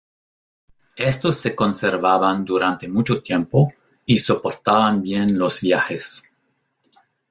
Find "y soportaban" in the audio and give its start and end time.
4.03-5.03